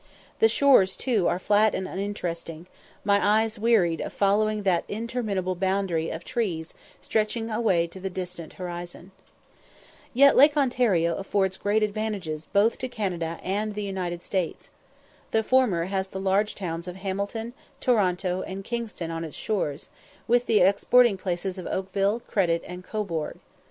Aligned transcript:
The 0.39 0.49
shores, 0.49 0.95
too, 0.97 1.27
are 1.27 1.37
flat 1.37 1.75
and 1.75 1.87
uninteresting; 1.87 2.65
my 3.03 3.23
eyes 3.23 3.59
wearied 3.59 4.01
of 4.01 4.11
following 4.11 4.63
that 4.63 4.83
interminable 4.87 5.53
boundary 5.53 6.09
of 6.09 6.25
trees 6.25 6.73
stretching 7.01 7.51
away 7.51 7.85
to 7.85 7.99
the 7.99 8.09
distant 8.09 8.53
horizon. 8.53 9.11
Yet 10.11 10.35
Lake 10.35 10.57
Ontario 10.57 11.17
affords 11.17 11.55
great 11.55 11.83
advantages 11.83 12.45
to 12.45 12.49
both 12.49 12.79
Canada 12.89 13.39
and 13.43 13.75
the 13.75 13.83
United 13.83 14.23
States. 14.23 14.71
The 15.29 15.43
former 15.43 15.85
has 15.85 16.07
the 16.07 16.19
large 16.19 16.55
towns 16.55 16.87
of 16.87 16.95
Hamilton, 16.95 17.53
Toronto, 17.79 18.41
and 18.41 18.63
Kingston 18.63 19.11
on 19.11 19.23
its 19.23 19.37
shores, 19.37 19.89
with 20.27 20.47
the 20.47 20.61
exporting 20.61 21.15
places 21.15 21.59
of 21.59 21.67
Oakville, 21.67 22.21
Credit, 22.21 22.63
and 22.65 22.83
Cobourg. 22.83 23.37